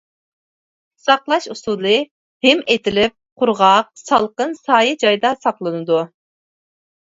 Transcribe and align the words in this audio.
ساقلاش 1.03 1.45
ئۇسۇلى: 1.55 1.91
ھىم 2.47 2.65
ئېتىلىپ 2.75 3.15
قۇرغاق 3.43 3.93
سالقىن، 4.05 4.59
سايە 4.65 4.99
جايدا 5.07 5.37
ساقلىنىدۇ. 5.47 6.03